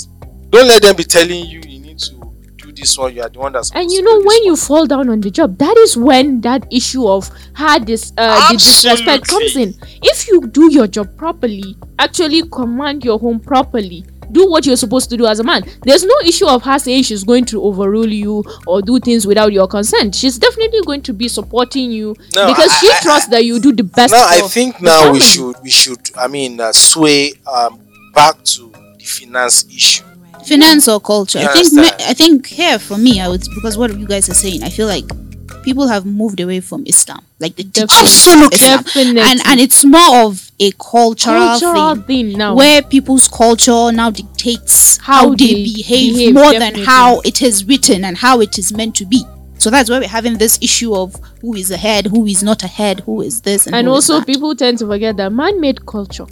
[0.57, 3.13] Don't let them be telling you you need to do this one.
[3.13, 3.69] You are the one that's.
[3.75, 7.07] And you know when you fall down on the job, that is when that issue
[7.07, 9.75] of her dis- uh, the disrespect comes in.
[10.01, 15.11] If you do your job properly, actually command your home properly, do what you're supposed
[15.11, 15.63] to do as a man.
[15.83, 19.53] There's no issue of her saying she's going to overrule you or do things without
[19.53, 20.15] your consent.
[20.15, 23.59] She's definitely going to be supporting you No, because I- she I- trusts that you
[23.59, 24.11] do the best.
[24.11, 27.79] Now I think now we should we should I mean uh, sway um
[28.15, 30.03] back to the finance issue.
[30.45, 31.39] Finance or culture.
[31.39, 31.89] You I think me.
[32.05, 34.87] I think here for me, I would because what you guys are saying, I feel
[34.87, 35.05] like
[35.63, 38.55] people have moved away from Islam, like the teachings of Absolutely.
[38.55, 39.21] Islam, Definitely.
[39.21, 42.29] and and it's more of a cultural, cultural thing.
[42.29, 42.55] thing now.
[42.55, 46.79] Where people's culture now dictates How how, they, they behave, behave, more definitely.
[46.81, 49.23] than how it is written and how it is meant to be.
[49.59, 52.99] So that's why we're having this issue of who is ahead, who is not ahead,
[53.01, 54.27] who is this, and, and who is also that.
[54.27, 56.27] people tend to forget that man-made culture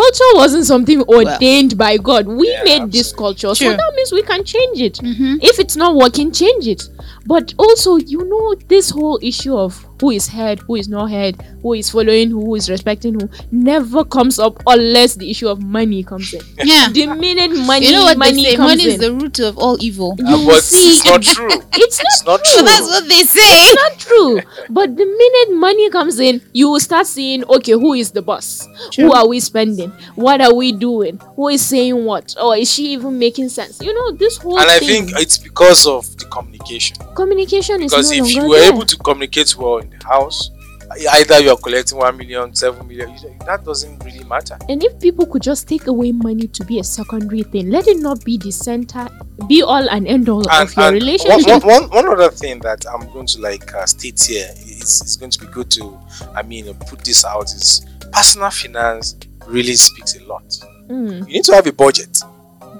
[0.00, 2.26] culture wasn't something ordained by God.
[2.26, 3.24] We Yeah, made this absolutely.
[3.24, 4.96] culture, so that means we can change it.
[4.98, 5.38] Mhm.
[5.42, 6.82] If it's not working, change it.
[7.26, 11.36] But also, you know, this whole issue of who is head, who is not head,
[11.62, 15.62] who is following who, who is respecting who, never comes up unless the issue of
[15.62, 16.42] money comes in.
[16.62, 16.88] Yeah.
[16.90, 18.56] The minute money, You know what money they say?
[18.56, 20.14] comes Money in, is the root of all evil.
[20.18, 21.48] you Uh, will but see it's not true.
[21.74, 22.54] it's not, It's not true.
[22.60, 22.62] true.
[22.68, 23.40] That's what they say.
[23.42, 24.40] It's not true.
[24.70, 28.66] But the minute money comes in, you will start seeing, okay, who is the boss?
[28.96, 29.90] Who are we spending?
[30.14, 31.18] What are we doing?
[31.36, 32.34] Who is saying what?
[32.40, 33.80] Or is she even making sense?
[33.80, 36.96] You know, this whole And I think it's because of the communication.
[37.14, 38.72] communication is Because no if you were there.
[38.72, 40.50] able to communicate well in the house,
[41.14, 43.12] either you are collecting one million, seven million,
[43.44, 44.56] that doesn't really matter.
[44.68, 47.98] and if people could just take away money to be a secondary thing, let it
[47.98, 49.08] not be the center,
[49.48, 51.64] be all and end all And, of your relationship.
[51.64, 55.16] one, one, one, other thing that I'm going to like uh, state here is, is
[55.16, 55.98] going to be good to,
[56.34, 59.16] I mean, uh, put this out is personal finance
[59.48, 60.44] really speaks a lot.
[60.88, 62.18] Mm, You need to have a budget,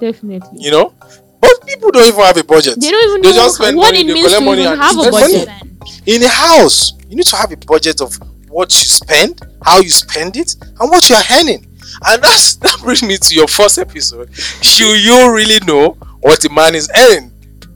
[0.01, 0.59] definitely.
[0.63, 0.93] you know.
[1.41, 2.81] But people don't even have a budget.
[2.81, 4.97] They don't even They know just spend what money, it means to money even have
[4.99, 5.66] a spend money.
[6.07, 6.23] Budget.
[6.23, 8.17] in a house you need to have a budget of
[8.49, 11.67] what you spend how you spend it and what you are earning
[12.09, 15.91] and that's that brings me to your first episode should you really know
[16.21, 17.31] what a man is earning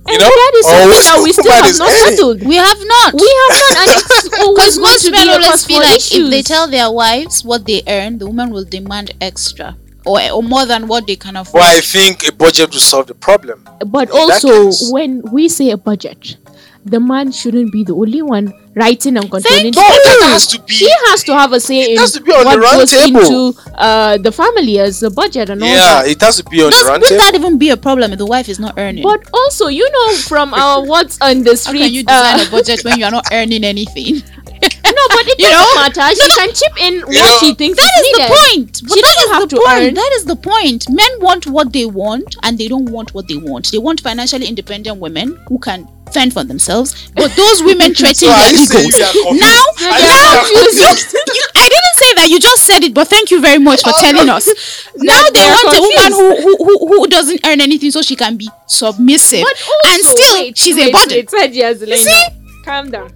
[0.08, 2.16] you And know that is or something what that we still have is not earning?
[2.16, 2.42] settled.
[2.42, 3.14] We have not.
[3.14, 5.96] We have not, and it's always Because going most to men be always feel like
[5.96, 6.24] issues.
[6.24, 10.42] if they tell their wives what they earn, the woman will demand extra or, or
[10.42, 11.60] more than what they can afford.
[11.60, 15.70] but i think a budget will solve the problem but in also when we say
[15.70, 16.36] a budget
[16.84, 20.02] the man shouldn't be the only one writing and controlling no the budget.
[20.04, 22.40] that has to be he has to have a say in has to be on
[22.44, 23.20] the what round goes table.
[23.20, 26.62] into uh, the family as a budget and all yeah that it has to be
[26.62, 27.16] on Does, the round table.
[27.16, 29.02] wouldn't that even be a problem if the wife is not earning?
[29.02, 32.44] but also you know from our what's on the street, can you street design uh,
[32.46, 34.22] a budget when you are not earning anything?
[34.62, 35.74] no but it You doesn't know?
[35.82, 38.80] matter she can chip in what know, she thinks That is is the point.
[38.84, 39.82] But She that doesn't is have the to point.
[39.88, 39.94] earn.
[39.94, 40.86] That is the point.
[40.90, 43.70] Men want what they want, and they don't want what they want.
[43.72, 47.09] They want financially independent women who can fend for themselves.
[47.14, 48.94] But those women threaten So their you egos.
[48.94, 49.38] we?
[49.40, 51.14] Now, you now saying we are you, confused?
[51.35, 52.27] you, I didn't say that.
[52.31, 52.94] You just said it.
[52.94, 54.49] But thank you very much for telling us.
[54.96, 58.16] Now they we're want a woman who, who who who doesn't earn anything, so she
[58.16, 61.16] can be submissive, also, and still wait, she's wait, a burden.
[61.16, 61.96] wait, Sadia Zulaiha.
[62.05, 62.62] see?
[62.64, 63.11] Calm down.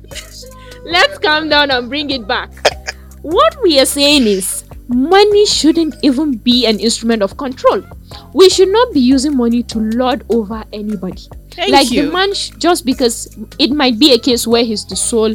[0.86, 2.50] Let's calm down and bring it back.
[3.22, 7.82] what we are saying is money shouldn't even be an instrument of control.
[8.32, 11.22] We should not be using money to lord over anybody.
[11.50, 12.06] Thank like you.
[12.06, 15.34] the man, sh- just because it might be a case where he's the sole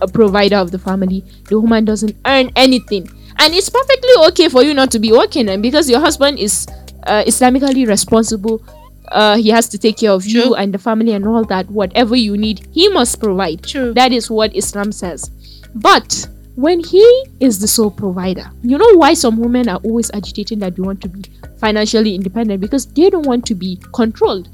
[0.00, 4.62] uh, provider of the family, the woman doesn't earn anything, and it's perfectly okay for
[4.62, 6.66] you not to be working, and because your husband is
[7.04, 8.62] uh, Islamically responsible,
[9.08, 11.68] uh, he has to take care of you and the family and all that.
[11.70, 13.62] Whatever you need, he must provide.
[13.64, 13.92] True.
[13.94, 15.30] That is what Islam says.
[15.74, 16.28] But
[16.60, 20.76] when he is the sole provider, you know why some women are always agitating that
[20.76, 21.24] they want to be
[21.58, 24.50] financially independent because they don't want to be controlled.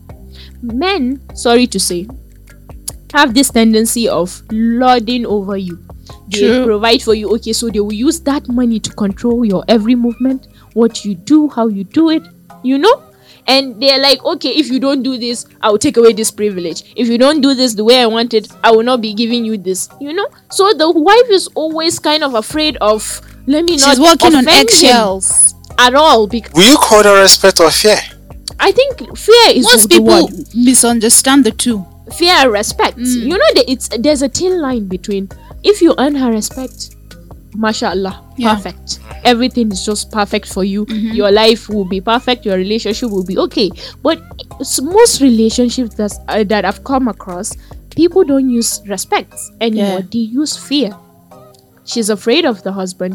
[0.63, 2.07] Men, sorry to say,
[3.13, 5.83] have this tendency of lording over you.
[6.29, 6.65] They True.
[6.65, 10.47] provide for you, okay, so they will use that money to control your every movement,
[10.75, 12.23] what you do, how you do it,
[12.63, 13.03] you know?
[13.49, 16.93] And they're like, okay, if you don't do this, I will take away this privilege.
[16.97, 19.45] If you don't do this the way I want it, I will not be giving
[19.45, 20.27] you this, you know?
[20.51, 24.45] So the wife is always kind of afraid of, let me not She's walking on
[24.47, 25.55] offend eggshells.
[25.79, 27.97] at all because will you call that respect or fear
[28.59, 30.49] I think fear is Most the people word.
[30.55, 31.85] misunderstand the two.
[32.17, 32.97] fear and respect.
[32.99, 33.23] Mm.
[33.23, 35.29] You know it's there's a thin line between
[35.63, 36.96] if you earn her respect,
[37.57, 38.55] mashallah, Yeah.
[38.55, 39.01] perfect.
[39.25, 40.87] Everything is just perfect for you.
[40.89, 42.45] Your life will be perfect.
[42.45, 43.71] Your relationship will be okay.
[44.03, 44.21] But
[44.83, 47.57] most relationships that uh, that I've come across,
[47.97, 50.01] people don't use respect anymore.
[50.01, 50.07] Yeah.
[50.13, 50.91] They use fear.
[51.85, 53.15] She's afraid of the husband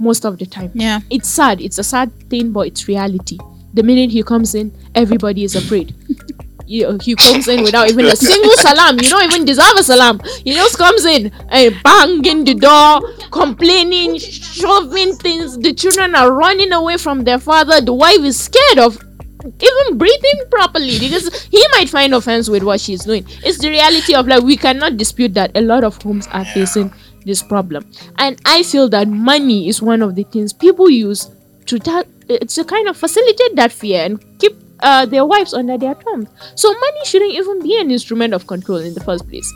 [0.00, 0.98] most of the time Yeah.
[1.08, 3.38] it's sad it's a sad thing but it's reality
[3.74, 5.94] the minute he comes in everybody is afraid
[6.66, 10.20] you he comes in without even a single salam you don't even deserve a salam
[10.44, 13.00] he just comes in and banging the door
[13.30, 18.78] complaining shoving things the children are running away from their father the wife is scared
[18.78, 18.98] of
[19.44, 23.26] even breathing properly because he might find offense with what she's doing.
[23.44, 24.42] It's the reality of life.
[24.42, 26.90] We cannot dispute that a lot of homes are facing
[27.26, 27.84] this problem.
[28.18, 31.30] And I feel that money is one of the things people use
[31.66, 35.78] to ta- it's to kind of facilitate that fear and keep uh, their wives under
[35.78, 36.28] their thumbs.
[36.54, 39.52] So money shouldn't even be an instrument of control in the first place.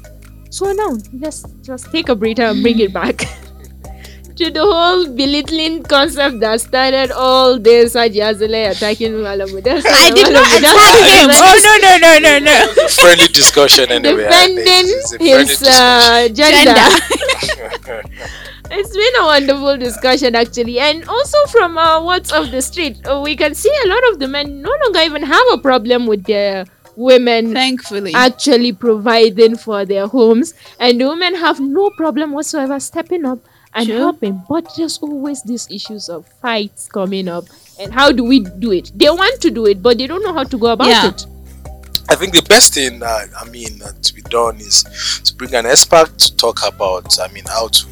[0.51, 3.25] So now let's just take a breather and bring it back.
[4.39, 9.91] to the whole belittling concept that started all this Haji Azale attacking Malam Mudassir.
[9.91, 11.31] I did not attack Mudassir him.
[11.49, 12.89] Oh no no no no no.
[12.89, 14.27] friendly discussion anyway.
[14.31, 16.75] I defending it's a friendly his uh, gender.
[16.75, 18.11] discussion.
[18.71, 23.21] It's been a wonderful discussion actually, and also from uh, what's of the street, uh,
[23.25, 26.25] we can see a lot of the men no longer even have a problem with
[26.25, 28.13] their women Thankfully.
[28.15, 33.39] actually providing for their homes, and the women have no problem whatsoever stepping up
[33.75, 33.97] and True.
[33.99, 34.43] helping.
[34.49, 37.45] But there's always these issues of fights coming up,
[37.79, 38.91] and how do we do it?
[38.95, 41.09] They want to do it, but they don't know how to go about Yeah.
[41.09, 41.27] it.
[42.11, 44.83] I think the best thing, uh, I mean, uh, to be done is
[45.25, 47.85] to bring an expert to talk about, I mean, how to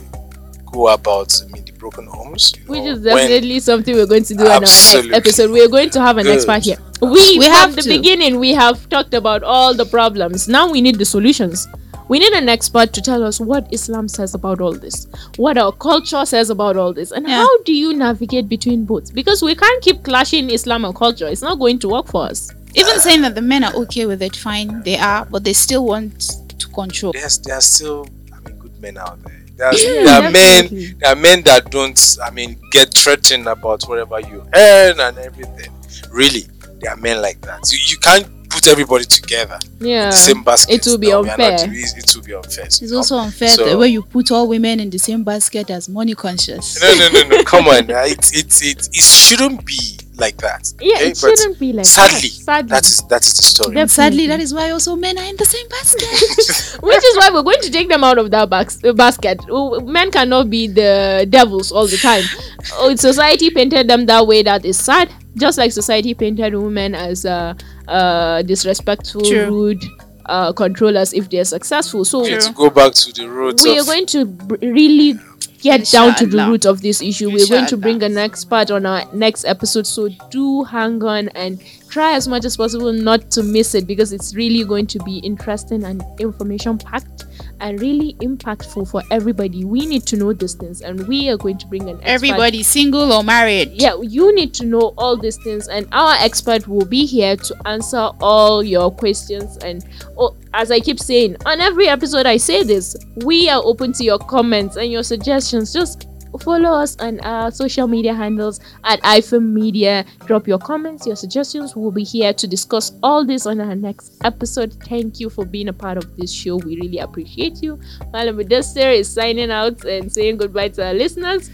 [0.72, 2.52] go about, I mean, the broken homes.
[2.56, 5.14] you Which know, is when- definitely something we're going to do in our next Absolutely.
[5.14, 5.50] episode.
[5.50, 6.36] We're going to have an Good.
[6.36, 6.78] expert here.
[7.02, 7.88] We, We from have the to.
[7.90, 10.48] beginning, we have talked about all the problems.
[10.48, 11.68] Now we need the solutions.
[12.08, 15.72] We need an expert to tell us what Islam says about all this, what our
[15.72, 17.36] culture says about all this, and Yeah.
[17.38, 19.12] how do you navigate between both?
[19.12, 21.26] Because we can't keep clashing Islam and culture.
[21.26, 22.50] It's not going to work for us.
[22.74, 25.84] Even saying that the men are okay with it, fine, they are, but they still
[25.86, 26.20] want
[26.58, 27.12] to control.
[27.14, 29.42] Yes, there are still, I mean, good men out there.
[29.56, 33.82] There's, Yeah, there are men, there are men that don't, I mean, get threatened about
[33.84, 35.72] whatever you earn and everything.
[36.12, 36.44] Really,
[36.80, 37.72] there are men like that.
[37.72, 40.04] You, you can't put everybody together Yeah.
[40.04, 40.74] in the same basket.
[40.74, 41.68] it will be No, we are not unfair.
[41.68, 42.64] doing- it, it will be unfair.
[42.66, 45.70] It's you also unfair So- the way you put all women in the same basket
[45.70, 46.80] as money conscious.
[46.80, 47.42] No, no, no, no.
[47.44, 47.90] Come on.
[47.90, 50.72] uh, It, it, it, it shouldn't be like that.
[50.80, 51.10] Yeah, okay?
[51.10, 52.44] it But shouldn't be like sadly, that.
[52.44, 52.68] Sadly.
[52.70, 53.74] that is that is the story.
[53.74, 56.80] Def- Sadly, that is why also men are in the same basket.
[56.82, 59.38] Which is why we're going to take them out of that bas- uh, basket.
[59.84, 62.24] Men cannot be the devils all the time.
[62.78, 64.42] Oh, society painted them that way.
[64.42, 65.08] That is sad.
[65.36, 67.54] Just like society painted women as uh,
[67.88, 69.46] uh, disrespectful, True.
[69.46, 69.84] rude,
[70.26, 72.04] uh, controllers if they're successful.
[72.04, 75.18] So we to go back to the roots we are going to br- really
[75.60, 77.26] get down to the root of this issue.
[77.26, 77.82] We're going to Inshallah.
[77.82, 79.86] bring an expert on our next episode.
[79.86, 84.12] So do hang on and try as much as possible not to miss it because
[84.12, 87.15] it's really going to be interesting and information packed
[87.60, 89.64] and really impactful for everybody.
[89.64, 92.62] We need to know these things and we are going to bring an expert Everybody,
[92.62, 93.72] single or married.
[93.72, 97.56] yeah you need to know all these things and our expert will be here to
[97.66, 99.84] answer all your questions and
[100.18, 104.04] oh, as i keep saying on every episode i say this we are open to
[104.04, 106.05] your comments and your suggestions just
[106.40, 110.04] follow us on our social media handles at IFING Media.
[110.26, 111.74] Drop your comments, your suggestions.
[111.74, 114.74] We'll be here to discuss all this on our next episode.
[114.84, 116.56] Thank you for being a part of this show.
[116.56, 117.78] We really appreciate you.
[118.12, 121.50] Malam Mudassir is signing out and saying goodbye to our listeners.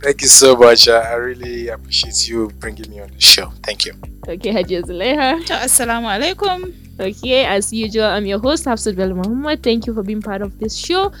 [0.00, 0.86] Thank you so much.
[0.86, 3.52] Uh, I really appreciate you bringing me on the show.
[3.64, 3.94] Thank you.
[4.28, 5.42] Okay, Haji Zulaiha.
[5.48, 6.72] Assalamu alaikum.
[7.00, 9.62] Okay, as usual, I'm your host, Hafsat Bel Muhammad.
[9.62, 11.12] Thank you for being part of this show.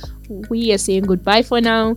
[0.50, 1.96] We are saying goodbye for now.